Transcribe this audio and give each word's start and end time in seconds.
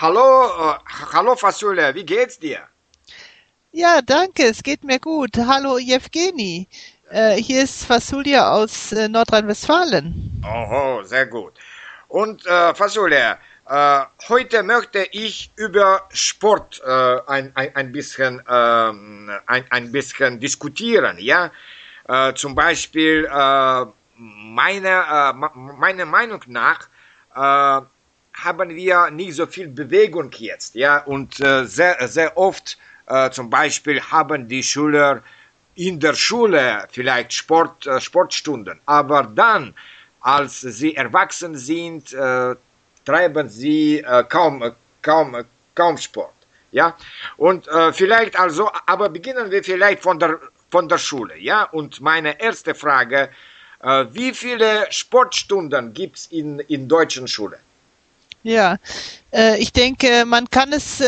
hallo, 0.00 0.46
äh, 0.46 0.78
hallo 1.12 1.36
Fasule, 1.36 1.94
wie 1.94 2.04
geht's 2.04 2.38
dir? 2.38 2.60
Ja, 3.72 4.00
danke, 4.02 4.44
es 4.44 4.62
geht 4.62 4.84
mir 4.84 4.98
gut. 4.98 5.36
Hallo 5.36 5.78
Jewgeni. 5.78 6.68
Äh, 7.10 7.36
hier 7.36 7.62
ist 7.64 7.84
Fasulia 7.84 8.50
aus 8.50 8.92
äh, 8.92 9.08
Nordrhein-Westfalen. 9.08 10.42
Oh, 10.44 11.02
sehr 11.02 11.26
gut. 11.26 11.54
Und 12.08 12.46
äh, 12.46 12.74
Fasulia, 12.74 13.38
äh, 13.68 14.00
heute 14.28 14.62
möchte 14.62 15.06
ich 15.12 15.50
über 15.56 16.02
Sport 16.10 16.80
äh, 16.84 17.18
ein, 17.26 17.52
ein, 17.54 17.76
ein, 17.76 17.92
bisschen, 17.92 18.42
ähm, 18.48 19.30
ein, 19.46 19.64
ein 19.70 19.92
bisschen 19.92 20.40
diskutieren. 20.40 21.18
Ja? 21.18 21.50
Äh, 22.08 22.34
zum 22.34 22.54
Beispiel, 22.54 23.26
äh, 23.26 23.84
meine, 24.16 25.34
meiner 25.54 26.06
Meinung 26.06 26.42
nach, 26.46 26.88
haben 28.44 28.70
wir 28.70 29.10
nicht 29.10 29.34
so 29.34 29.46
viel 29.46 29.68
Bewegung 29.68 30.30
jetzt. 30.38 30.74
Ja? 30.74 30.98
Und 30.98 31.40
äh, 31.40 31.64
sehr, 31.64 31.96
sehr 32.08 32.36
oft 32.36 32.78
äh, 33.06 33.30
zum 33.30 33.50
Beispiel 33.50 34.00
haben 34.00 34.48
die 34.48 34.62
Schüler 34.62 35.22
in 35.74 35.98
der 36.00 36.14
Schule 36.14 36.86
vielleicht 36.90 37.32
Sport, 37.32 37.86
äh, 37.86 38.00
Sportstunden, 38.00 38.80
aber 38.84 39.22
dann, 39.22 39.74
als 40.20 40.60
sie 40.60 40.94
erwachsen 40.94 41.56
sind, 41.56 42.12
äh, 42.12 42.54
treiben 43.04 43.48
sie 43.48 44.00
äh, 44.00 44.24
kaum, 44.24 44.62
äh, 44.62 44.72
kaum, 45.02 45.36
kaum 45.74 45.96
Sport. 45.96 46.32
Ja, 46.70 46.98
und 47.38 47.66
vielleicht 47.92 48.38
also, 48.38 48.70
aber 48.84 49.08
beginnen 49.08 49.50
wir 49.50 49.64
vielleicht 49.64 50.02
von 50.02 50.18
der, 50.18 50.38
von 50.70 50.86
der 50.86 50.98
Schule. 50.98 51.38
Ja, 51.38 51.62
und 51.62 52.02
meine 52.02 52.38
erste 52.38 52.74
Frage, 52.74 53.30
wie 54.10 54.34
viele 54.34 54.86
Sportstunden 54.90 55.94
gibt 55.94 56.18
es 56.18 56.26
in, 56.26 56.58
in 56.58 56.86
deutschen 56.86 57.26
Schulen? 57.26 57.58
Ja, 58.42 58.76
ich 59.58 59.72
denke, 59.72 60.24
man 60.24 60.48
kann 60.48 60.72
es 60.72 61.00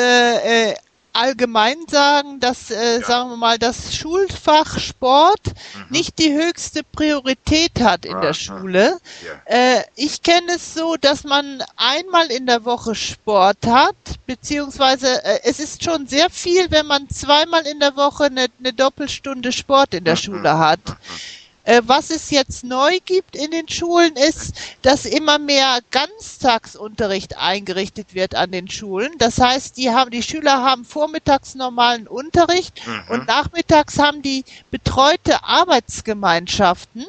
allgemein 1.12 1.76
sagen, 1.88 2.40
dass, 2.40 2.70
äh, 2.70 3.00
ja. 3.00 3.06
sagen 3.06 3.30
wir 3.30 3.36
mal, 3.36 3.58
das 3.58 3.94
Schulfach 3.94 4.78
Sport 4.78 5.40
mhm. 5.46 5.86
nicht 5.90 6.18
die 6.18 6.32
höchste 6.32 6.82
Priorität 6.84 7.80
hat 7.80 8.04
in 8.04 8.14
Aha. 8.14 8.20
der 8.20 8.34
Schule. 8.34 8.98
Ja. 9.24 9.54
Äh, 9.56 9.84
ich 9.96 10.22
kenne 10.22 10.52
es 10.56 10.74
so, 10.74 10.96
dass 10.96 11.24
man 11.24 11.62
einmal 11.76 12.30
in 12.30 12.46
der 12.46 12.64
Woche 12.64 12.94
Sport 12.94 13.66
hat, 13.66 13.96
beziehungsweise 14.26 15.22
äh, 15.24 15.40
es 15.44 15.60
ist 15.60 15.82
schon 15.82 16.06
sehr 16.06 16.30
viel, 16.30 16.70
wenn 16.70 16.86
man 16.86 17.08
zweimal 17.10 17.66
in 17.66 17.80
der 17.80 17.96
Woche 17.96 18.24
eine, 18.24 18.46
eine 18.58 18.72
Doppelstunde 18.72 19.52
Sport 19.52 19.94
in 19.94 20.04
der 20.04 20.14
mhm. 20.14 20.18
Schule 20.18 20.58
hat. 20.58 20.80
Mhm. 20.86 20.96
Äh, 21.70 21.82
was 21.86 22.10
es 22.10 22.30
jetzt 22.30 22.64
neu 22.64 22.98
gibt 23.04 23.36
in 23.36 23.52
den 23.52 23.68
Schulen 23.68 24.16
ist, 24.16 24.54
dass 24.82 25.04
immer 25.04 25.38
mehr 25.38 25.78
Ganztagsunterricht 25.92 27.38
eingerichtet 27.38 28.12
wird 28.12 28.34
an 28.34 28.50
den 28.50 28.68
Schulen. 28.68 29.12
Das 29.18 29.38
heißt, 29.38 29.76
die 29.76 29.90
haben, 29.90 30.10
die 30.10 30.24
Schüler 30.24 30.64
haben 30.64 30.84
vormittags 30.84 31.54
normalen 31.54 32.08
Unterricht 32.08 32.84
mhm. 32.84 33.04
und 33.10 33.28
nachmittags 33.28 34.00
haben 34.00 34.20
die 34.20 34.44
betreute 34.72 35.44
Arbeitsgemeinschaften. 35.44 37.06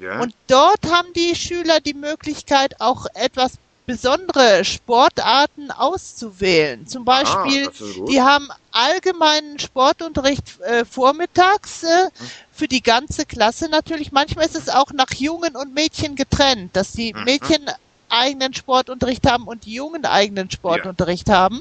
Ja. 0.00 0.18
Und 0.18 0.34
dort 0.48 0.90
haben 0.90 1.12
die 1.12 1.36
Schüler 1.36 1.78
die 1.78 1.94
Möglichkeit, 1.94 2.80
auch 2.80 3.06
etwas 3.14 3.58
besondere 3.90 4.64
Sportarten 4.64 5.72
auszuwählen. 5.72 6.86
Zum 6.86 7.02
ah, 7.08 7.22
Beispiel, 7.22 7.66
ah, 7.66 8.04
die 8.08 8.22
haben 8.22 8.48
allgemeinen 8.70 9.58
Sportunterricht 9.58 10.60
äh, 10.60 10.84
vormittags 10.84 11.82
äh, 11.82 12.04
hm. 12.04 12.10
für 12.52 12.68
die 12.68 12.82
ganze 12.82 13.26
Klasse 13.26 13.68
natürlich. 13.68 14.12
Manchmal 14.12 14.46
ist 14.46 14.54
es 14.54 14.68
auch 14.68 14.92
nach 14.92 15.12
Jungen 15.12 15.56
und 15.56 15.74
Mädchen 15.74 16.14
getrennt, 16.14 16.76
dass 16.76 16.92
die 16.92 17.12
mhm. 17.12 17.24
Mädchen 17.24 17.66
eigenen 18.08 18.54
Sportunterricht 18.54 19.28
haben 19.28 19.48
und 19.48 19.64
die 19.64 19.74
Jungen 19.74 20.04
eigenen 20.04 20.50
Sportunterricht 20.50 21.28
ja. 21.28 21.34
haben. 21.34 21.60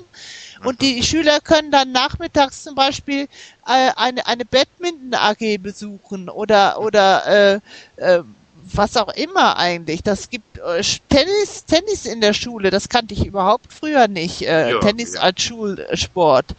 Und 0.63 0.81
die 0.81 1.01
Schüler 1.03 1.39
können 1.39 1.71
dann 1.71 1.91
nachmittags 1.91 2.63
zum 2.63 2.75
Beispiel 2.75 3.27
äh, 3.65 3.91
eine, 3.95 4.27
eine 4.27 4.45
Badminton-AG 4.45 5.57
besuchen 5.61 6.29
oder, 6.29 6.79
oder 6.79 7.25
äh, 7.25 7.59
äh, 7.95 8.23
was 8.73 8.97
auch 8.97 9.13
immer 9.13 9.57
eigentlich. 9.57 10.03
Das 10.03 10.29
gibt 10.29 10.57
äh, 10.57 10.81
Tennis, 11.09 11.65
Tennis 11.65 12.05
in 12.05 12.21
der 12.21 12.33
Schule, 12.33 12.69
das 12.69 12.89
kannte 12.89 13.13
ich 13.13 13.25
überhaupt 13.25 13.73
früher 13.73 14.07
nicht. 14.07 14.41
Äh, 14.41 14.71
ja, 14.71 14.79
Tennis 14.79 15.15
ja. 15.15 15.21
als 15.21 15.41
Schulsport. 15.41 16.55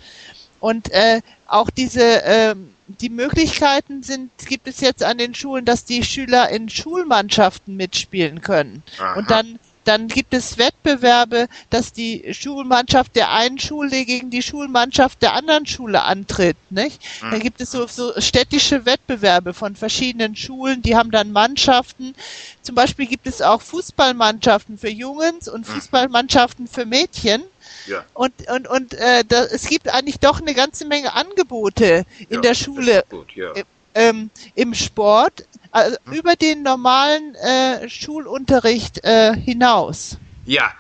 Und 0.61 0.91
äh, 0.93 1.21
auch 1.47 1.71
diese 1.71 2.23
äh, 2.23 2.55
die 2.99 3.09
Möglichkeiten 3.09 4.03
sind, 4.03 4.31
gibt 4.49 4.67
es 4.67 4.81
jetzt 4.81 5.05
an 5.05 5.19
den 5.19 5.35
Schulen, 5.35 5.65
dass 5.65 5.85
die 5.85 6.03
Schüler 6.03 6.49
in 6.51 6.69
Schulmannschaften 6.69 7.77
mitspielen 7.77 8.41
können. 8.41 8.83
Aha. 8.99 9.15
Und 9.15 9.31
dann 9.31 9.59
dann 9.91 10.07
gibt 10.07 10.33
es 10.35 10.57
Wettbewerbe, 10.57 11.49
dass 11.69 11.93
die 11.93 12.33
Schulmannschaft 12.33 13.17
der 13.17 13.33
einen 13.33 13.59
Schule 13.59 14.05
gegen 14.05 14.31
die 14.31 14.41
Schulmannschaft 14.43 15.21
der 15.21 15.33
anderen 15.33 15.67
Schule 15.67 16.03
antritt, 16.03 16.57
nicht? 16.71 17.03
Dann 17.21 17.39
mhm. 17.39 17.41
gibt 17.41 17.61
es 17.61 17.73
so, 17.73 17.89
so 17.89 18.13
städtische 18.21 18.87
Wettbewerbe 18.87 19.53
von 19.53 19.75
verschiedenen 19.75 20.37
Schulen, 20.37 20.81
die 20.83 20.95
haben 20.95 21.11
dann 21.11 21.33
Mannschaften. 21.33 22.15
Zum 22.63 22.77
Beispiel 22.77 23.07
gibt 23.07 23.27
es 23.27 23.43
auch 23.43 23.63
Fußballmannschaften 23.63 24.79
für 24.79 24.91
Jungs 24.91 25.49
und 25.49 25.67
mhm. 25.69 25.73
Fußballmannschaften 25.73 26.69
für 26.69 26.87
Mädchen. 26.87 27.43
Ja. 27.89 28.05
Und, 28.15 28.33
und, 28.49 28.69
und 28.69 28.95
äh, 28.95 29.25
da, 29.27 29.43
es 29.47 29.67
gibt 29.67 29.89
eigentlich 29.89 30.21
doch 30.21 30.41
eine 30.41 30.55
ganze 30.55 30.85
Menge 30.85 31.15
Angebote 31.15 32.05
in 32.29 32.37
ja, 32.37 32.41
der 32.43 32.55
Schule. 32.55 33.03
Gut, 33.11 33.35
ja. 33.35 33.53
Ähm, 34.01 34.31
Im 34.55 34.75
Sport 34.75 35.45
also 35.73 35.97
über 36.11 36.37
den 36.37 36.63
normalen 36.63 37.35
äh, 37.37 37.89
Schulunterricht 37.89 39.03
äh, 39.05 39.35
hinaus. 39.37 40.19
Ja, 40.47 40.73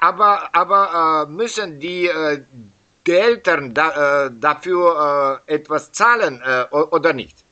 aber, 0.00 0.54
aber 0.54 1.26
äh, 1.28 1.30
müssen 1.30 1.80
die, 1.80 2.06
äh, 2.06 2.42
die 3.06 3.12
Eltern 3.12 3.72
da, 3.72 4.26
äh, 4.26 4.30
dafür 4.38 5.40
etwas 5.46 5.90
zahlen 5.92 6.42
oder 6.70 7.14
nicht? 7.14 7.42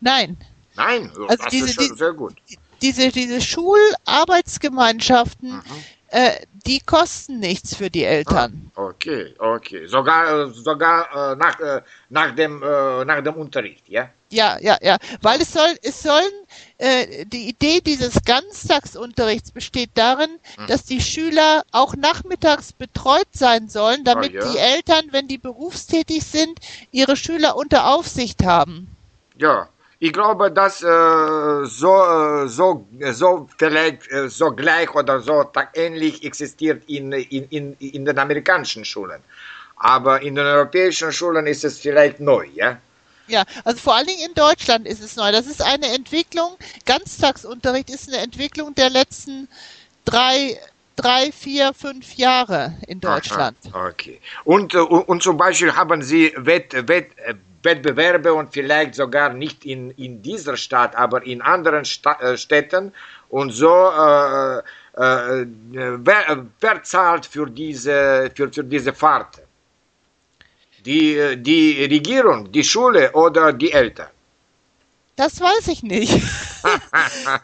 Nein. 0.00 0.36
Nein, 0.76 1.08
also 1.08 1.26
das 1.26 1.38
diese, 1.50 1.66
ist 1.66 1.74
schon 1.74 1.96
sehr 1.96 2.12
gut. 2.12 2.34
Diese, 2.82 3.10
diese 3.10 3.40
Schularbeitsgemeinschaften, 3.40 5.54
mhm. 5.54 5.62
Äh, 6.10 6.32
die 6.66 6.80
kosten 6.80 7.38
nichts 7.40 7.74
für 7.74 7.90
die 7.90 8.04
Eltern. 8.04 8.70
Ah, 8.74 8.86
okay, 8.86 9.34
okay. 9.38 9.86
Sogar, 9.86 10.48
sogar 10.50 11.32
äh, 11.32 11.36
nach, 11.36 11.60
äh, 11.60 11.82
nach, 12.08 12.34
dem, 12.34 12.62
äh, 12.62 13.04
nach 13.04 13.22
dem 13.22 13.34
Unterricht, 13.34 13.88
ja? 13.88 14.10
Ja, 14.30 14.58
ja, 14.60 14.76
ja. 14.82 14.96
Weil 15.22 15.40
es 15.40 15.52
soll, 15.52 15.74
es 15.82 16.02
sollen, 16.02 16.32
äh, 16.76 17.24
die 17.26 17.48
Idee 17.48 17.80
dieses 17.80 18.22
Ganztagsunterrichts 18.24 19.50
besteht 19.50 19.90
darin, 19.94 20.30
hm. 20.56 20.66
dass 20.66 20.84
die 20.84 21.00
Schüler 21.00 21.62
auch 21.72 21.96
nachmittags 21.96 22.72
betreut 22.72 23.28
sein 23.32 23.68
sollen, 23.68 24.04
damit 24.04 24.32
oh, 24.32 24.38
ja. 24.38 24.52
die 24.52 24.58
Eltern, 24.58 25.06
wenn 25.12 25.28
die 25.28 25.38
berufstätig 25.38 26.24
sind, 26.24 26.60
ihre 26.90 27.16
Schüler 27.16 27.56
unter 27.56 27.86
Aufsicht 27.94 28.44
haben. 28.44 28.88
Ja, 29.38 29.68
ich 30.00 30.12
glaube, 30.12 30.50
dass 30.50 30.82
äh, 30.82 31.64
so, 31.64 32.04
äh, 32.04 32.48
so, 32.48 32.86
so 33.10 33.48
vielleicht 33.58 34.10
äh, 34.12 34.28
so 34.28 34.52
gleich 34.52 34.94
oder 34.94 35.20
so 35.20 35.50
ähnlich 35.74 36.24
existiert 36.24 36.84
in, 36.86 37.10
in, 37.12 37.44
in, 37.48 37.76
in 37.78 38.04
den 38.04 38.18
amerikanischen 38.18 38.84
Schulen. 38.84 39.20
Aber 39.76 40.22
in 40.22 40.36
den 40.36 40.46
europäischen 40.46 41.12
Schulen 41.12 41.46
ist 41.46 41.64
es 41.64 41.78
vielleicht 41.78 42.20
neu, 42.20 42.46
ja? 42.54 42.78
Ja, 43.26 43.44
also 43.64 43.78
vor 43.78 43.94
allen 43.94 44.06
Dingen 44.06 44.28
in 44.28 44.34
Deutschland 44.34 44.86
ist 44.86 45.02
es 45.02 45.16
neu. 45.16 45.30
Das 45.32 45.46
ist 45.46 45.62
eine 45.62 45.86
Entwicklung, 45.88 46.56
Ganztagsunterricht 46.86 47.90
ist 47.90 48.08
eine 48.08 48.18
Entwicklung 48.22 48.74
der 48.74 48.90
letzten 48.90 49.48
drei, 50.04 50.58
drei, 50.96 51.30
vier, 51.32 51.74
fünf 51.74 52.14
Jahre 52.14 52.74
in 52.86 53.00
Deutschland. 53.00 53.56
Aha, 53.72 53.88
okay. 53.88 54.20
Und, 54.44 54.74
äh, 54.74 54.78
und 54.78 55.22
zum 55.22 55.36
Beispiel 55.36 55.74
haben 55.74 56.02
Sie 56.02 56.32
Wett, 56.36 56.88
Wett, 56.88 57.10
äh, 57.18 57.34
Wettbewerbe 57.62 58.32
und 58.32 58.52
vielleicht 58.52 58.94
sogar 58.94 59.32
nicht 59.32 59.64
in, 59.64 59.90
in 59.92 60.22
dieser 60.22 60.56
Stadt, 60.56 60.94
aber 60.96 61.24
in 61.26 61.42
anderen 61.42 61.84
Sta 61.84 62.12
äh, 62.20 62.36
Städten 62.36 62.92
und 63.28 63.50
so 63.50 63.90
äh, 63.90 64.58
äh, 64.58 65.46
wer, 65.70 66.46
wer 66.60 66.82
zahlt 66.82 67.26
für 67.26 67.46
diese, 67.48 68.30
für, 68.34 68.52
für 68.52 68.64
diese 68.64 68.92
Fahrten? 68.92 69.42
Die, 70.84 71.36
die 71.36 71.84
Regierung, 71.84 72.50
die 72.50 72.64
Schule 72.64 73.12
oder 73.12 73.52
die 73.52 73.72
Eltern? 73.72 74.08
Das 75.16 75.40
weiß 75.40 75.68
ich 75.68 75.82
nicht. 75.82 76.12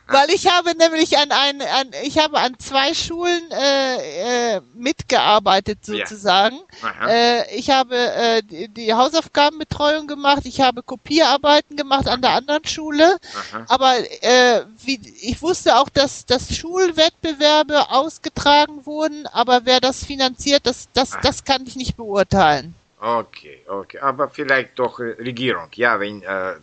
Weil 0.08 0.30
ich 0.30 0.46
habe 0.50 0.76
nämlich 0.76 1.16
an, 1.18 1.30
ein, 1.30 1.62
an 1.62 1.90
ich 2.02 2.18
habe 2.18 2.38
an 2.38 2.58
zwei 2.58 2.94
Schulen 2.94 3.42
äh, 3.50 4.56
äh, 4.56 4.60
mitgearbeitet 4.74 5.84
sozusagen. 5.84 6.58
Ja. 6.82 7.08
Äh, 7.08 7.56
ich 7.56 7.70
habe 7.70 7.96
äh, 7.96 8.42
die, 8.42 8.68
die, 8.68 8.94
Hausaufgabenbetreuung 8.94 10.06
gemacht, 10.06 10.42
ich 10.44 10.60
habe 10.60 10.82
Kopierarbeiten 10.82 11.76
gemacht 11.76 12.08
an 12.08 12.22
der 12.22 12.32
anderen 12.32 12.64
Schule. 12.64 13.16
Aha. 13.52 13.66
Aber 13.68 13.94
äh, 14.22 14.64
wie, 14.84 15.00
ich 15.22 15.40
wusste 15.42 15.76
auch, 15.76 15.88
dass, 15.88 16.26
dass 16.26 16.54
Schulwettbewerbe 16.56 17.90
ausgetragen 17.90 18.86
wurden, 18.86 19.26
aber 19.26 19.62
wer 19.64 19.80
das 19.80 20.04
finanziert, 20.04 20.66
das, 20.66 20.88
das, 20.92 21.16
das 21.22 21.44
kann 21.44 21.66
ich 21.66 21.76
nicht 21.76 21.96
beurteilen. 21.96 22.74
Okay, 23.04 23.62
okay, 23.68 23.98
aber 23.98 24.30
vielleicht 24.30 24.78
doch 24.78 24.98
äh, 24.98 25.16
Regierung, 25.18 25.68
ja, 25.74 26.00
wenn, 26.00 26.22
äh, 26.22 26.52
äh 26.52 26.56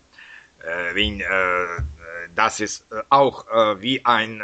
wenn 0.95 1.19
äh, 1.19 1.81
das 2.35 2.59
ist 2.59 2.91
äh, 2.91 3.01
auch 3.09 3.47
äh, 3.47 3.81
wie 3.81 4.05
ein, 4.05 4.41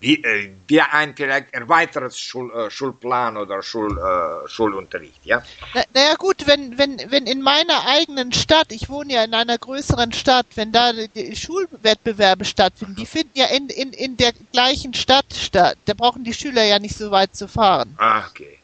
wie, 0.00 0.22
äh, 0.22 0.50
wie 0.66 0.80
ein 0.80 1.14
vielleicht 1.16 1.52
erweitertes 1.52 2.18
Schul, 2.18 2.70
Schulplan 2.70 3.36
oder 3.36 3.62
Schul, 3.62 3.98
Schulunterricht, 4.46 5.24
ja? 5.24 5.42
Na, 5.74 5.82
naja 5.94 6.14
gut, 6.14 6.46
wenn, 6.46 6.76
wenn, 6.78 6.98
wenn 7.10 7.26
in 7.26 7.42
meiner 7.42 7.86
eigenen 7.86 8.32
Stadt, 8.32 8.72
ich 8.72 8.88
wohne 8.88 9.14
ja 9.14 9.24
in 9.24 9.34
einer 9.34 9.58
größeren 9.58 10.12
Stadt, 10.12 10.46
wenn 10.56 10.72
da 10.72 10.92
die 10.92 11.36
Schulwettbewerbe 11.36 12.44
stattfinden, 12.44 12.96
die 12.96 13.06
finden 13.06 13.32
ja 13.34 13.46
in, 13.46 13.68
in, 13.68 13.92
in 13.92 14.16
der 14.16 14.32
gleichen 14.52 14.94
Stadt 14.94 15.32
statt. 15.34 15.76
Da 15.84 15.94
brauchen 15.94 16.24
die 16.24 16.34
Schüler 16.34 16.64
ja 16.64 16.78
nicht 16.78 16.96
so 16.96 17.10
weit 17.10 17.36
zu 17.36 17.48
fahren. 17.48 17.94
Ah, 17.98 18.24
okay. 18.28 18.58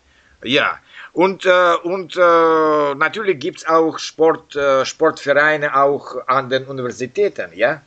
Ja, 0.45 0.79
und, 1.13 1.47
äh, 1.47 1.75
und 1.83 2.17
äh, 2.17 2.95
natürlich 2.95 3.41
gibt's 3.41 3.67
auch 3.67 3.99
Sport, 3.99 4.55
äh, 4.55 4.85
Sportvereine 4.85 5.75
auch 5.75 6.17
an 6.29 6.49
den 6.49 6.67
Universitäten, 6.67 7.51
ja? 7.55 7.83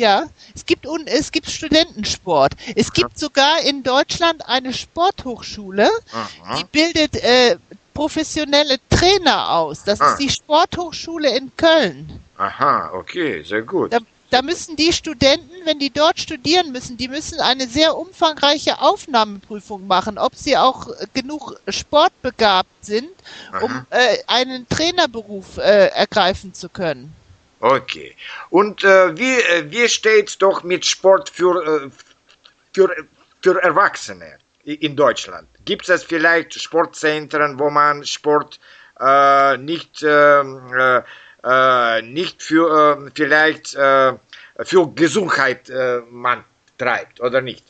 Ja, 0.00 0.24
es 0.54 0.64
gibt, 0.64 0.86
un, 0.86 1.06
es 1.06 1.30
gibt 1.30 1.50
Studentensport. 1.50 2.54
Es 2.74 2.86
Aha. 2.86 2.92
gibt 2.94 3.18
sogar 3.18 3.60
in 3.60 3.82
Deutschland 3.82 4.48
eine 4.48 4.72
Sporthochschule, 4.72 5.90
Aha. 6.10 6.56
die 6.56 6.64
bildet 6.64 7.22
äh, 7.22 7.58
professionelle 7.92 8.78
Trainer 8.88 9.50
aus. 9.50 9.84
Das 9.84 10.00
ah. 10.00 10.12
ist 10.12 10.16
die 10.20 10.30
Sporthochschule 10.30 11.36
in 11.36 11.54
Köln. 11.54 12.18
Aha, 12.38 12.92
okay, 12.94 13.42
sehr 13.42 13.60
gut. 13.60 13.92
Da, 13.92 13.98
da 14.30 14.40
müssen 14.40 14.74
die 14.74 14.94
Studenten, 14.94 15.66
wenn 15.66 15.78
die 15.78 15.90
dort 15.90 16.18
studieren 16.18 16.72
müssen, 16.72 16.96
die 16.96 17.08
müssen 17.08 17.38
eine 17.38 17.68
sehr 17.68 17.94
umfangreiche 17.94 18.80
Aufnahmeprüfung 18.80 19.86
machen, 19.86 20.16
ob 20.16 20.34
sie 20.34 20.56
auch 20.56 20.88
genug 21.12 21.60
sportbegabt 21.68 22.70
sind, 22.86 23.10
um 23.60 23.84
äh, 23.90 24.16
einen 24.26 24.66
Trainerberuf 24.66 25.58
äh, 25.58 25.88
ergreifen 25.88 26.54
zu 26.54 26.70
können. 26.70 27.14
Okay. 27.60 28.16
Und 28.48 28.82
äh, 28.84 29.16
wie, 29.18 29.38
äh, 29.38 29.70
wie 29.70 29.88
steht's 29.88 30.38
doch 30.38 30.62
mit 30.62 30.84
Sport 30.84 31.28
für, 31.28 31.84
äh, 31.84 31.90
für, 32.72 32.90
für 33.42 33.62
Erwachsene 33.62 34.38
in 34.64 34.96
Deutschland? 34.96 35.46
Gibt 35.66 35.88
es 35.88 36.04
vielleicht 36.04 36.54
Sportzentren, 36.54 37.58
wo 37.58 37.68
man 37.68 38.04
Sport 38.04 38.58
äh, 38.98 39.58
nicht, 39.58 40.02
ähm, 40.02 40.72
äh, 40.74 41.02
äh, 41.44 42.02
nicht 42.02 42.42
für 42.42 43.06
äh, 43.06 43.10
vielleicht 43.14 43.74
äh, 43.74 44.14
für 44.62 44.92
Gesundheit 44.94 45.70
man 46.10 46.44
treibt 46.76 47.20
oder 47.20 47.40
nicht? 47.40 47.64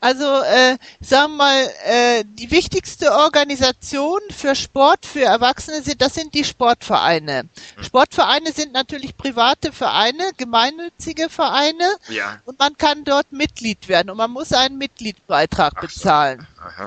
Also 0.00 0.24
äh, 0.24 0.78
sagen 1.00 1.32
wir 1.32 1.36
mal, 1.36 1.70
äh, 1.84 2.24
die 2.24 2.52
wichtigste 2.52 3.12
Organisation 3.12 4.20
für 4.30 4.54
Sport 4.54 5.04
für 5.04 5.24
Erwachsene 5.24 5.82
sind, 5.82 6.00
das 6.00 6.14
sind 6.14 6.34
die 6.34 6.44
Sportvereine. 6.44 7.40
Hm. 7.40 7.84
Sportvereine 7.84 8.52
sind 8.52 8.72
natürlich 8.72 9.16
private 9.16 9.72
Vereine, 9.72 10.30
gemeinnützige 10.36 11.28
Vereine 11.28 11.90
ja. 12.08 12.40
und 12.44 12.60
man 12.60 12.78
kann 12.78 13.02
dort 13.02 13.32
Mitglied 13.32 13.88
werden 13.88 14.10
und 14.10 14.18
man 14.18 14.30
muss 14.30 14.52
einen 14.52 14.78
Mitgliedbeitrag 14.78 15.72
Ach 15.76 15.80
bezahlen. 15.80 16.46
So. 16.76 16.84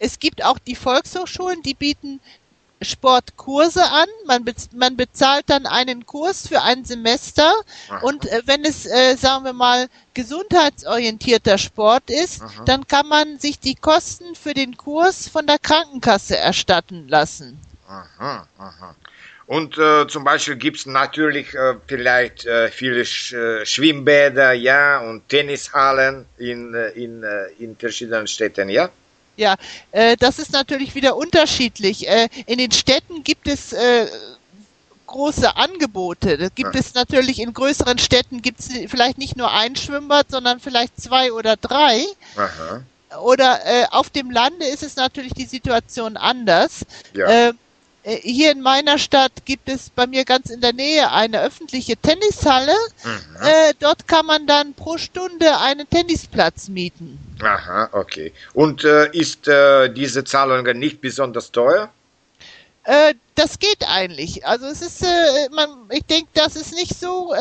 Es 0.00 0.18
gibt 0.18 0.44
auch 0.44 0.58
die 0.58 0.74
Volkshochschulen, 0.74 1.62
die 1.62 1.74
bieten 1.74 2.18
Sportkurse 2.84 3.82
an. 3.82 4.06
Man, 4.26 4.44
be 4.44 4.54
man 4.74 4.96
bezahlt 4.96 5.44
dann 5.48 5.66
einen 5.66 6.06
Kurs 6.06 6.46
für 6.48 6.62
ein 6.62 6.84
Semester. 6.84 7.52
Aha. 7.88 8.00
Und 8.02 8.26
äh, 8.26 8.42
wenn 8.46 8.64
es, 8.64 8.86
äh, 8.86 9.16
sagen 9.16 9.44
wir 9.44 9.52
mal, 9.52 9.88
gesundheitsorientierter 10.14 11.58
Sport 11.58 12.10
ist, 12.10 12.42
Aha. 12.42 12.64
dann 12.64 12.86
kann 12.86 13.08
man 13.08 13.38
sich 13.38 13.58
die 13.58 13.74
Kosten 13.74 14.34
für 14.34 14.54
den 14.54 14.76
Kurs 14.76 15.28
von 15.28 15.46
der 15.46 15.58
Krankenkasse 15.58 16.36
erstatten 16.36 17.08
lassen. 17.08 17.60
Aha, 17.86 18.46
aha. 18.58 18.96
Und 19.46 19.76
äh, 19.76 20.06
zum 20.06 20.24
Beispiel 20.24 20.56
gibt 20.56 20.78
es 20.78 20.86
natürlich 20.86 21.54
äh, 21.54 21.74
vielleicht 21.86 22.46
äh, 22.46 22.68
viele 22.70 23.04
Sch 23.04 23.32
äh, 23.34 23.66
Schwimmbäder, 23.66 24.52
ja, 24.52 24.98
und 25.00 25.28
Tennishallen 25.28 26.26
in, 26.38 26.74
äh, 26.74 26.88
in, 26.90 27.22
äh, 27.22 27.48
in 27.58 27.76
verschiedenen 27.76 28.26
Städten, 28.26 28.68
ja? 28.68 28.88
Ja, 29.36 29.56
äh, 29.92 30.16
das 30.16 30.38
ist 30.38 30.52
natürlich 30.52 30.94
wieder 30.94 31.16
unterschiedlich. 31.16 32.08
Äh, 32.08 32.28
in 32.46 32.58
den 32.58 32.70
Städten 32.70 33.24
gibt 33.24 33.48
es 33.48 33.72
äh, 33.72 34.06
große 35.06 35.56
Angebote. 35.56 36.38
Da 36.38 36.48
gibt 36.48 36.74
ja. 36.74 36.80
es 36.80 36.94
natürlich 36.94 37.40
in 37.40 37.52
größeren 37.52 37.98
Städten 37.98 38.42
gibt 38.42 38.60
es 38.60 38.68
vielleicht 38.90 39.18
nicht 39.18 39.36
nur 39.36 39.50
ein 39.50 39.76
Schwimmbad, 39.76 40.30
sondern 40.30 40.60
vielleicht 40.60 41.00
zwei 41.00 41.32
oder 41.32 41.56
drei. 41.56 42.04
Aha. 42.36 42.82
Oder 43.22 43.60
äh, 43.66 43.86
auf 43.90 44.10
dem 44.10 44.30
Lande 44.30 44.66
ist 44.66 44.82
es 44.82 44.96
natürlich 44.96 45.34
die 45.34 45.44
Situation 45.44 46.16
anders. 46.16 46.86
Ja. 47.14 47.52
Äh, 48.04 48.16
hier 48.16 48.52
in 48.52 48.60
meiner 48.60 48.98
Stadt 48.98 49.32
gibt 49.44 49.68
es 49.68 49.90
bei 49.90 50.06
mir 50.06 50.24
ganz 50.24 50.50
in 50.50 50.60
der 50.60 50.72
Nähe 50.72 51.10
eine 51.10 51.40
öffentliche 51.42 51.96
Tennishalle. 51.96 52.74
Mhm. 53.04 53.36
Äh, 53.40 53.74
dort 53.78 54.08
kann 54.08 54.26
man 54.26 54.46
dann 54.46 54.74
pro 54.74 54.98
Stunde 54.98 55.58
einen 55.58 55.88
Tennisplatz 55.88 56.68
mieten. 56.68 57.18
Aha, 57.42 57.88
okay. 57.92 58.32
Und 58.54 58.84
äh, 58.84 59.10
ist 59.12 59.48
äh, 59.48 59.88
diese 59.92 60.24
Zahlung 60.24 60.64
nicht 60.78 61.00
besonders 61.00 61.50
teuer? 61.52 61.90
Äh, 62.84 63.14
das 63.36 63.58
geht 63.58 63.88
eigentlich. 63.88 64.44
Also 64.46 64.66
es 64.66 64.82
ist, 64.82 65.02
äh, 65.02 65.48
man, 65.52 65.68
ich 65.90 66.04
denke, 66.04 66.28
das 66.34 66.56
ist 66.56 66.74
nicht 66.74 66.98
so 66.98 67.32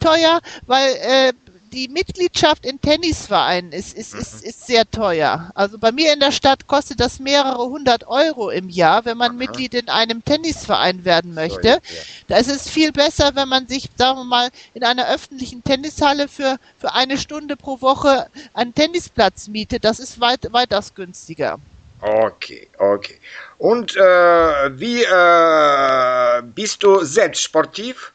teuer, 0.00 0.40
weil 0.66 1.32
die 1.72 1.88
Mitgliedschaft 1.88 2.66
in 2.66 2.80
Tennisvereinen 2.80 3.72
ist, 3.72 3.96
ist, 3.96 4.14
ist, 4.14 4.42
mhm. 4.42 4.48
ist 4.48 4.66
sehr 4.66 4.90
teuer. 4.90 5.50
Also 5.54 5.78
bei 5.78 5.92
mir 5.92 6.12
in 6.12 6.20
der 6.20 6.32
Stadt 6.32 6.66
kostet 6.66 7.00
das 7.00 7.20
mehrere 7.20 7.64
hundert 7.64 8.06
Euro 8.06 8.50
im 8.50 8.68
Jahr, 8.68 9.04
wenn 9.04 9.16
man 9.16 9.32
Aha. 9.32 9.38
Mitglied 9.38 9.74
in 9.74 9.88
einem 9.88 10.24
Tennisverein 10.24 11.04
werden 11.04 11.34
möchte. 11.34 11.80
So, 11.82 11.94
ja. 11.94 12.02
Da 12.28 12.36
ist 12.38 12.50
es 12.50 12.68
viel 12.68 12.92
besser, 12.92 13.32
wenn 13.34 13.48
man 13.48 13.68
sich, 13.68 13.88
sagen 13.96 14.18
wir 14.18 14.24
mal, 14.24 14.50
in 14.74 14.84
einer 14.84 15.08
öffentlichen 15.08 15.62
Tennishalle 15.64 16.28
für, 16.28 16.58
für 16.78 16.92
eine 16.94 17.18
Stunde 17.18 17.56
pro 17.56 17.80
Woche 17.80 18.26
einen 18.54 18.74
Tennisplatz 18.74 19.48
mietet. 19.48 19.84
Das 19.84 20.00
ist 20.00 20.20
weit, 20.20 20.52
weitaus 20.52 20.94
günstiger. 20.94 21.58
Okay, 22.02 22.68
okay. 22.78 23.18
Und 23.58 23.94
äh, 23.94 24.00
wie 24.00 25.02
äh, 25.02 26.42
bist 26.54 26.82
du 26.82 27.04
selbst 27.04 27.42
sportiv? 27.42 28.12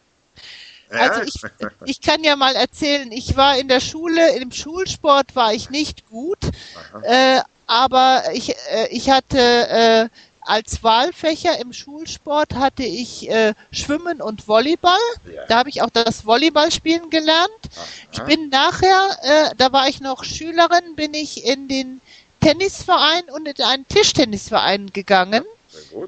Also 0.90 1.22
ich, 1.22 1.42
ich 1.86 2.02
kann 2.02 2.24
ja 2.24 2.36
mal 2.36 2.56
erzählen, 2.56 3.12
ich 3.12 3.36
war 3.36 3.58
in 3.58 3.68
der 3.68 3.80
Schule, 3.80 4.36
im 4.36 4.52
Schulsport 4.52 5.36
war 5.36 5.54
ich 5.54 5.70
nicht 5.70 6.08
gut, 6.10 6.40
äh, 7.04 7.42
aber 7.68 8.24
ich, 8.34 8.50
äh, 8.50 8.88
ich 8.92 9.10
hatte 9.10 9.40
äh, 9.40 10.10
als 10.42 10.84
Wahlfächer 10.84 11.60
im 11.60 11.74
Schulsport 11.74 12.54
hatte 12.54 12.84
ich 12.84 13.30
äh, 13.30 13.54
Schwimmen 13.72 14.22
und 14.22 14.48
Volleyball. 14.48 15.00
Ja. 15.26 15.46
Da 15.48 15.58
habe 15.58 15.70
ich 15.70 15.82
auch 15.82 15.90
das 15.90 16.26
Volleyballspielen 16.26 17.10
gelernt. 17.10 17.50
Aha. 17.76 17.86
Ich 18.12 18.22
bin 18.22 18.50
nachher, 18.50 19.18
äh, 19.24 19.56
da 19.58 19.74
war 19.74 19.88
ich 19.88 20.02
noch 20.02 20.24
Schülerin, 20.24 20.96
bin 20.96 21.14
ich 21.14 21.46
in 21.46 21.68
den 21.68 22.00
Tennisverein 22.42 23.24
und 23.32 23.48
in 23.48 23.66
einen 23.66 23.88
Tischtennisverein 23.88 24.92
gegangen. 24.94 25.44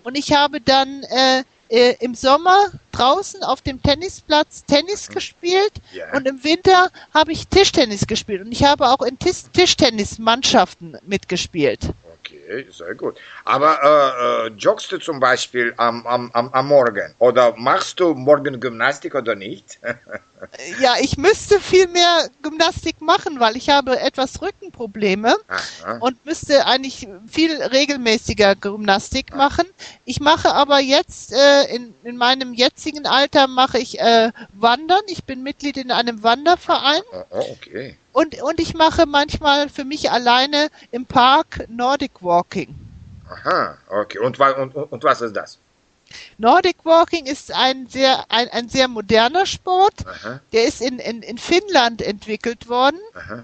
Und 0.04 0.18
ich 0.18 0.34
habe 0.34 0.62
dann 0.62 1.04
äh, 1.04 1.44
äh, 1.70 1.96
im 2.00 2.16
Sommer 2.16 2.58
draußen 2.92 3.44
auf 3.44 3.62
dem 3.62 3.82
Tennisplatz 3.82 4.64
Tennis 4.66 5.10
mhm. 5.10 5.14
gespielt 5.14 5.74
ja. 5.94 6.06
und 6.14 6.28
im 6.28 6.44
Winter 6.44 6.90
habe 7.14 7.32
ich 7.32 7.48
Tischtennis 7.48 8.08
gespielt 8.08 8.42
und 8.42 8.52
ich 8.52 8.64
habe 8.64 8.88
auch 8.88 9.02
in 9.02 9.18
Tisch 9.20 9.44
Tischtennismannschaften 9.54 10.98
mitgespielt. 11.06 11.94
Okay, 12.20 12.68
sehr 12.72 12.96
gut. 12.96 13.18
Aber 13.46 13.80
äh, 13.82 14.48
äh, 14.48 14.52
joggst 14.58 14.92
du 14.92 14.98
zum 14.98 15.20
Beispiel 15.20 15.74
am, 15.78 16.06
am, 16.06 16.30
am, 16.34 16.50
am 16.50 16.68
Morgen 16.68 17.16
oder 17.20 17.54
machst 17.56 18.00
du 18.00 18.14
morgen 18.14 18.60
Gymnastik 18.60 19.16
oder 19.16 19.36
nicht? 19.36 19.80
ja, 20.80 20.96
ich 21.00 21.18
müsste 21.18 21.60
viel 21.60 21.88
mehr 21.88 22.30
Gymnastik 22.44 23.02
machen, 23.02 23.40
weil 23.40 23.58
ich 23.58 23.70
habe 23.70 24.00
etwas 24.00 24.42
Rückenprobleme 24.42 25.36
Aha. 25.48 25.98
und 26.00 26.24
müsste 26.26 26.66
eigentlich 26.66 27.08
viel 27.28 27.62
regelmäßiger 27.62 28.56
Gymnastik 28.56 29.32
Aha. 29.32 29.38
machen. 29.38 29.66
Ich 30.06 30.20
mache 30.20 30.54
aber 30.54 30.80
jetzt 30.80 31.34
äh, 31.34 31.76
in, 31.76 31.96
in 32.04 32.18
meinem 32.18 32.54
jetzigen 32.54 33.08
Alter 33.08 33.48
mache 33.48 33.80
ich 33.80 34.00
äh, 34.00 34.32
Wandern. 34.54 35.02
Ich 35.08 35.24
bin 35.24 35.42
Mitglied 35.42 35.78
in 35.78 35.92
einem 35.92 36.22
Wanderverein. 36.22 37.02
Okay. 37.30 37.98
Und, 38.14 38.42
und 38.42 38.60
ich 38.60 38.74
mache 38.74 39.06
manchmal 39.06 39.70
für 39.70 39.86
mich 39.86 40.12
alleine 40.12 40.70
im 40.92 41.06
Park 41.06 41.66
Nordic 41.70 42.22
Walking. 42.22 42.76
Aha, 43.30 43.78
okay. 43.90 44.20
Und, 44.20 44.40
und, 44.40 44.76
und 44.76 45.04
was 45.04 45.22
ist 45.22 45.36
das? 45.36 45.60
Nordic 46.38 46.78
Walking 46.84 47.26
ist 47.26 47.52
ein 47.54 47.88
sehr, 47.88 48.26
ein, 48.30 48.48
ein 48.50 48.70
sehr 48.70 48.88
moderner 48.88 49.46
Sport. 49.46 50.06
Aha. 50.06 50.40
Der 50.52 50.66
ist 50.66 50.82
in, 50.82 51.00
in, 51.00 51.22
in 51.22 51.38
Finnland 51.38 52.02
entwickelt 52.02 52.68
worden. 52.68 53.00
Aha. 53.14 53.44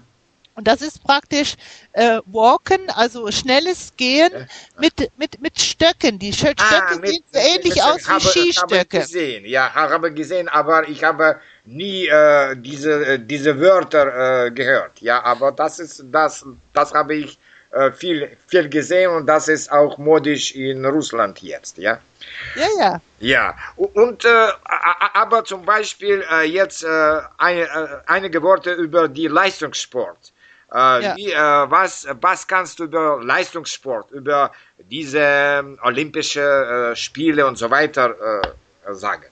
Und 0.56 0.68
das 0.68 0.82
ist 0.82 1.02
praktisch 1.02 1.54
äh, 1.92 2.20
Walken, 2.26 2.88
also 2.90 3.30
schnelles 3.32 3.92
Gehen 3.96 4.30
mit, 4.78 5.10
mit, 5.18 5.40
mit 5.40 5.60
Stöcken. 5.60 6.20
Die 6.20 6.32
Stöcke 6.32 6.62
ah, 6.62 6.94
mit, 7.00 7.10
sehen 7.10 7.22
so 7.32 7.38
ähnlich 7.40 7.82
aus 7.82 8.06
wie 8.06 8.12
habe, 8.12 8.20
Skistöcke. 8.20 8.76
Habe 8.76 8.84
gesehen. 8.84 9.44
Ja, 9.46 9.74
habe 9.74 10.12
gesehen, 10.12 10.48
aber 10.48 10.88
ich 10.88 11.02
habe 11.02 11.40
nie 11.64 12.06
äh, 12.06 12.54
diese, 12.56 13.04
äh, 13.04 13.18
diese 13.18 13.58
Wörter 13.58 14.46
äh, 14.46 14.50
gehört. 14.52 15.00
Ja, 15.00 15.24
aber 15.24 15.50
das 15.50 15.80
ist 15.80 16.04
das, 16.12 16.46
das 16.72 16.94
habe 16.94 17.16
ich 17.16 17.36
viel, 17.92 18.36
viel 18.46 18.68
gesehen 18.68 19.10
und 19.10 19.26
das 19.26 19.48
ist 19.48 19.70
auch 19.70 19.98
modisch 19.98 20.54
in 20.54 20.84
Russland 20.84 21.40
jetzt, 21.42 21.78
ja. 21.78 21.98
Ja, 22.54 22.68
ja. 22.78 23.00
Ja, 23.20 23.56
und 23.76 24.24
äh, 24.24 24.48
aber 25.14 25.44
zum 25.44 25.64
Beispiel 25.64 26.24
äh, 26.30 26.42
jetzt 26.44 26.84
äh, 26.84 27.20
eine, 27.38 27.62
äh, 27.62 27.88
einige 28.06 28.42
Worte 28.42 28.72
über 28.72 29.08
die 29.08 29.28
Leistungssport. 29.28 30.32
Äh, 30.72 30.76
ja. 30.76 31.16
wie, 31.16 31.30
äh, 31.30 31.36
was, 31.36 32.06
was 32.20 32.46
kannst 32.46 32.80
du 32.80 32.84
über 32.84 33.20
Leistungssport, 33.22 34.10
über 34.10 34.50
diese 34.78 35.20
ähm, 35.20 35.78
Olympische 35.82 36.40
äh, 36.92 36.96
Spiele 36.96 37.46
und 37.46 37.56
so 37.56 37.70
weiter 37.70 38.42
äh, 38.42 38.94
sagen? 38.94 39.26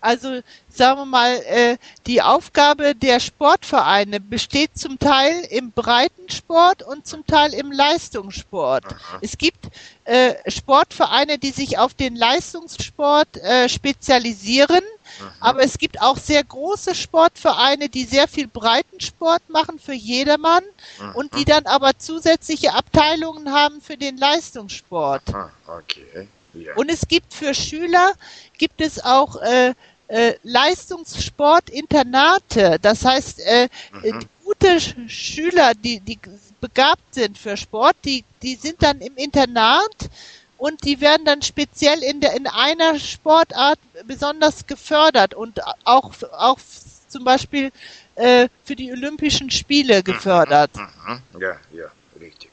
Also 0.00 0.40
sagen 0.68 1.00
wir 1.00 1.04
mal, 1.04 1.34
äh, 1.46 1.76
die 2.06 2.22
Aufgabe 2.22 2.94
der 2.94 3.20
Sportvereine 3.20 4.20
besteht 4.20 4.78
zum 4.78 4.98
Teil 4.98 5.46
im 5.50 5.72
Breitensport 5.72 6.82
und 6.82 7.06
zum 7.06 7.26
Teil 7.26 7.52
im 7.52 7.70
Leistungssport. 7.70 8.86
Aha. 8.86 9.18
Es 9.20 9.36
gibt 9.36 9.68
äh, 10.04 10.34
Sportvereine, 10.50 11.38
die 11.38 11.50
sich 11.50 11.78
auf 11.78 11.94
den 11.94 12.16
Leistungssport 12.16 13.36
äh, 13.38 13.68
spezialisieren, 13.68 14.82
Aha. 15.20 15.32
aber 15.40 15.64
es 15.64 15.76
gibt 15.76 16.00
auch 16.00 16.16
sehr 16.16 16.44
große 16.44 16.94
Sportvereine, 16.94 17.88
die 17.88 18.04
sehr 18.04 18.26
viel 18.26 18.48
Breitensport 18.48 19.48
machen 19.50 19.78
für 19.78 19.92
jedermann 19.94 20.64
Aha. 21.00 21.12
und 21.12 21.36
die 21.36 21.44
dann 21.44 21.66
aber 21.66 21.98
zusätzliche 21.98 22.72
Abteilungen 22.72 23.52
haben 23.52 23.80
für 23.82 23.96
den 23.96 24.16
Leistungssport. 24.16 25.22
Okay. 25.66 26.28
Yeah. 26.54 26.76
Und 26.76 26.88
es 26.90 27.08
gibt 27.08 27.34
für 27.34 27.54
Schüler, 27.54 28.12
gibt 28.58 28.80
es 28.80 29.02
auch 29.02 29.42
äh, 29.42 29.74
äh, 30.08 30.34
Leistungssportinternate. 30.42 32.78
Das 32.82 33.04
heißt, 33.04 33.40
äh, 33.40 33.68
mhm. 33.92 34.26
gute 34.44 34.80
Schüler, 35.08 35.72
die, 35.74 36.00
die 36.00 36.18
begabt 36.60 37.14
sind 37.14 37.38
für 37.38 37.56
Sport, 37.56 37.96
die, 38.04 38.24
die 38.42 38.56
sind 38.56 38.82
dann 38.82 39.00
im 39.00 39.16
Internat 39.16 40.10
und 40.58 40.84
die 40.84 41.00
werden 41.00 41.24
dann 41.24 41.40
speziell 41.42 42.02
in 42.02 42.20
der 42.20 42.34
in 42.34 42.46
einer 42.46 42.98
Sportart 42.98 43.78
besonders 44.04 44.66
gefördert 44.66 45.32
und 45.34 45.60
auch 45.84 46.12
auch 46.32 46.58
zum 47.08 47.24
Beispiel 47.24 47.72
äh, 48.16 48.48
für 48.64 48.76
die 48.76 48.92
Olympischen 48.92 49.50
Spiele 49.50 50.02
gefördert. 50.02 50.76
Mhm. 50.76 51.22
mhm. 51.32 51.40
Ja, 51.40 51.56
ja, 51.72 51.86
richtig. 52.20 52.49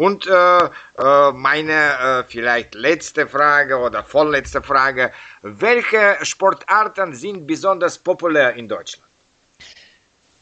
Und 0.00 0.26
äh, 0.26 0.30
äh, 0.30 1.32
meine 1.32 1.72
äh, 1.74 2.24
vielleicht 2.24 2.74
letzte 2.74 3.26
Frage 3.26 3.76
oder 3.76 4.02
vorletzte 4.02 4.62
Frage. 4.62 5.12
Welche 5.42 6.16
Sportarten 6.22 7.14
sind 7.14 7.46
besonders 7.46 7.98
populär 7.98 8.54
in 8.54 8.66
Deutschland? 8.66 9.10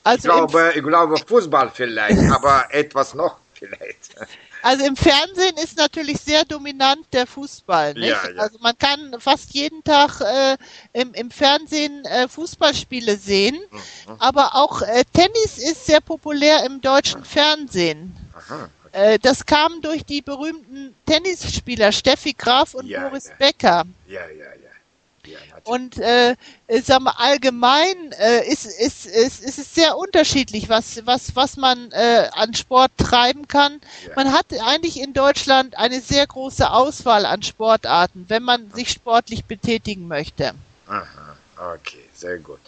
Also 0.04 0.28
ich, 0.28 0.34
glaube, 0.36 0.72
ich 0.76 0.82
glaube 0.84 1.16
Fußball 1.16 1.72
vielleicht, 1.74 2.30
aber 2.36 2.66
etwas 2.70 3.14
noch 3.14 3.38
vielleicht. 3.52 4.14
Also 4.62 4.84
im 4.84 4.94
Fernsehen 4.94 5.56
ist 5.60 5.76
natürlich 5.76 6.20
sehr 6.20 6.44
dominant 6.44 7.06
der 7.12 7.26
Fußball. 7.26 7.98
Ja, 7.98 8.06
ja. 8.06 8.40
Also 8.40 8.58
man 8.60 8.78
kann 8.78 9.16
fast 9.18 9.54
jeden 9.54 9.82
Tag 9.82 10.20
äh, 10.20 10.56
im, 10.92 11.14
im 11.14 11.32
Fernsehen 11.32 12.04
äh, 12.04 12.28
Fußballspiele 12.28 13.16
sehen, 13.16 13.58
mhm. 13.72 14.14
aber 14.20 14.54
auch 14.54 14.82
äh, 14.82 15.02
Tennis 15.12 15.58
ist 15.58 15.86
sehr 15.86 16.00
populär 16.00 16.64
im 16.64 16.80
deutschen 16.80 17.24
Fernsehen. 17.24 18.14
Aha. 18.36 18.68
Äh, 18.92 19.18
das 19.18 19.46
kam 19.46 19.80
durch 19.80 20.04
die 20.04 20.22
berühmten 20.22 20.94
Tennisspieler 21.06 21.92
Steffi 21.92 22.32
Graf 22.32 22.74
und 22.74 22.86
ja, 22.86 23.08
Boris 23.08 23.26
ja. 23.26 23.34
Becker. 23.38 23.84
Ja, 24.06 24.20
ja, 24.20 24.28
ja. 24.28 25.32
ja 25.32 25.38
und 25.64 25.98
äh, 25.98 26.34
sag 26.82 27.00
mal, 27.00 27.14
allgemein 27.18 28.12
äh, 28.12 28.48
ist, 28.48 28.64
ist, 28.64 29.06
ist, 29.06 29.42
ist 29.42 29.58
es 29.58 29.74
sehr 29.74 29.96
unterschiedlich, 29.96 30.68
was, 30.68 31.04
was, 31.06 31.36
was 31.36 31.56
man 31.56 31.90
äh, 31.92 32.28
an 32.32 32.54
Sport 32.54 32.92
treiben 32.96 33.46
kann. 33.46 33.80
Man 34.16 34.32
hat 34.32 34.46
eigentlich 34.64 35.00
in 35.00 35.12
Deutschland 35.12 35.76
eine 35.76 36.00
sehr 36.00 36.26
große 36.26 36.70
Auswahl 36.70 37.26
an 37.26 37.42
Sportarten, 37.42 38.24
wenn 38.28 38.42
man 38.42 38.70
sich 38.72 38.90
sportlich 38.90 39.44
betätigen 39.44 40.08
möchte. 40.08 40.52
Aha, 40.86 41.36
okay, 41.74 42.08
sehr 42.14 42.38
gut. 42.38 42.60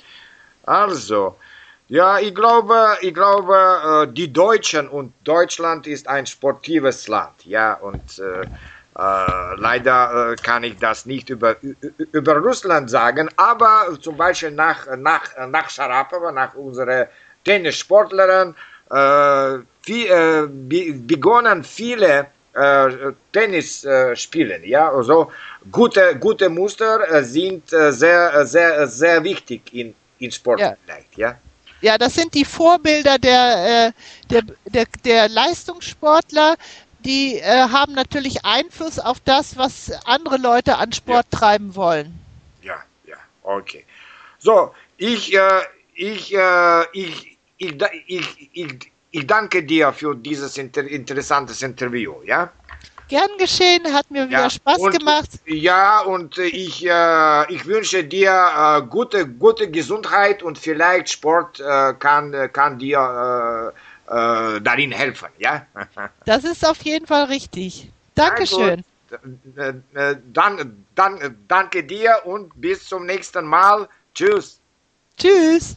Also, 0.65 1.37
ja, 1.91 2.21
ich 2.21 2.33
glaube, 2.33 2.99
ich 3.01 3.13
glaube, 3.13 4.07
äh, 4.09 4.13
die 4.13 4.33
Deutschen 4.33 4.89
und 4.89 5.13
Deutschland 5.25 5.89
ist 5.89 6.07
ein 6.07 6.25
sportives 6.25 7.09
Land, 7.09 7.45
ja, 7.45 7.75
und 7.75 8.21
äh, 8.21 8.43
äh, 8.43 8.47
leider 9.57 10.33
äh, 10.33 10.37
kann 10.37 10.63
ich 10.63 10.79
das 10.79 11.05
nicht 11.05 11.31
über, 11.31 11.57
über 12.13 12.37
Russland 12.37 12.89
sagen, 12.91 13.29
aber 13.37 13.99
zum 14.01 14.17
Beispiel 14.17 14.53
nach, 14.53 14.87
nach, 14.99 15.37
nach 15.49 15.69
Sharapova, 15.69 16.31
nach 16.31 16.55
unserer 16.55 17.09
Tennissportlerin, 17.45 18.55
äh, 18.89 19.59
viel, 19.83 20.07
äh, 20.07 20.93
begonnen 20.95 21.65
viele 21.65 22.29
Tennis 23.33 23.87
spielen, 24.15 24.65
ja, 24.65 24.91
also 24.91 25.31
gute, 25.71 26.17
gute 26.19 26.49
Muster 26.49 27.23
sind 27.23 27.71
sehr, 27.71 28.45
sehr, 28.45 28.89
sehr 28.89 29.23
wichtig 29.23 29.73
in, 29.73 29.95
in 30.19 30.33
Sport 30.33 30.59
ja. 30.59 30.75
vielleicht, 30.85 31.17
ja. 31.17 31.37
Ja, 31.81 31.99
das 31.99 32.15
sind 32.15 32.35
die 32.35 32.45
Vorbilder 32.45 33.19
der, 33.19 33.87
äh, 33.89 33.93
der, 34.31 34.43
der, 34.67 34.87
der 35.05 35.29
Leistungssportler. 35.29 36.57
Die 37.01 37.37
äh, 37.37 37.43
haben 37.43 37.95
natürlich 37.95 38.45
Einfluss 38.45 38.99
auf 38.99 39.21
das, 39.21 39.57
was 39.57 39.91
andere 40.05 40.37
Leute 40.37 40.77
an 40.77 40.93
Sport 40.93 41.27
ja. 41.33 41.39
treiben 41.39 41.75
wollen. 41.75 42.19
Ja, 42.63 42.77
ja, 43.07 43.17
okay. 43.43 43.85
So, 44.39 44.75
ich, 44.99 45.35
äh, 45.35 45.61
ich, 45.95 46.35
äh, 46.35 46.85
ich, 46.93 47.39
ich, 47.57 47.75
ich, 48.07 48.51
ich, 48.53 48.93
ich 49.13 49.27
danke 49.27 49.63
dir 49.63 49.93
für 49.93 50.15
dieses 50.15 50.59
inter 50.59 50.85
interessantes 50.85 51.63
Interview, 51.63 52.23
ja? 52.25 52.53
Gern 53.11 53.29
geschehen, 53.39 53.93
hat 53.93 54.09
mir 54.11 54.29
wieder 54.29 54.43
ja, 54.43 54.51
Spaß 54.51 54.79
und, 54.79 54.97
gemacht. 54.97 55.29
Ja, 55.45 56.01
und 56.03 56.39
ich, 56.39 56.87
äh, 56.87 57.53
ich 57.53 57.67
wünsche 57.67 58.05
dir 58.05 58.31
äh, 58.31 58.83
gute, 58.83 59.27
gute 59.27 59.69
Gesundheit 59.69 60.45
und 60.45 60.57
vielleicht 60.57 61.11
Sport 61.11 61.59
äh, 61.59 61.93
kann, 61.95 62.33
kann 62.53 62.79
dir 62.79 63.73
äh, 64.09 64.57
äh, 64.57 64.61
darin 64.61 64.93
helfen, 64.93 65.29
ja? 65.39 65.67
das 66.25 66.45
ist 66.45 66.65
auf 66.65 66.83
jeden 66.83 67.07
Fall 67.07 67.25
richtig. 67.25 67.91
Dankeschön. 68.15 68.85
Also, 69.57 69.81
dann, 70.33 70.85
dann, 70.95 71.37
danke 71.49 71.83
dir 71.83 72.21
und 72.25 72.53
bis 72.61 72.87
zum 72.87 73.07
nächsten 73.07 73.45
Mal. 73.45 73.89
Tschüss. 74.15 74.61
Tschüss. 75.17 75.77